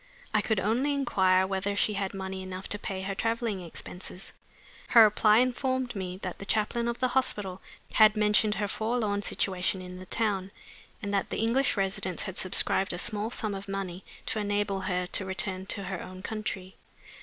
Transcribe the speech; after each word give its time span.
I 0.33 0.41
could 0.41 0.59
only 0.59 0.93
inquire 0.95 1.45
whether 1.45 1.75
she 1.75 1.93
had 1.93 2.15
money 2.15 2.41
enough 2.41 2.67
to 2.69 2.79
pay 2.79 3.03
her 3.03 3.13
traveling 3.13 3.61
expenses. 3.61 4.33
Her 4.87 5.03
reply 5.03 5.37
informed 5.37 5.95
me 5.95 6.17
that 6.23 6.39
the 6.39 6.43
chaplain 6.45 6.87
of 6.87 6.97
the 6.97 7.09
hospital 7.09 7.61
had 7.93 8.17
mentioned 8.17 8.55
her 8.55 8.67
forlorn 8.67 9.21
situation 9.21 9.79
in 9.79 9.99
the 9.99 10.07
town, 10.07 10.49
and 11.03 11.13
that 11.13 11.29
the 11.29 11.37
English 11.37 11.77
residents 11.77 12.23
had 12.23 12.39
subscribed 12.39 12.93
a 12.93 12.97
small 12.97 13.29
sum 13.29 13.53
of 13.53 13.67
money 13.69 14.03
to 14.25 14.39
enable 14.39 14.81
her 14.81 15.05
to 15.05 15.23
return 15.23 15.67
to 15.67 15.83
her 15.83 16.01
own 16.01 16.23
country. 16.23 16.77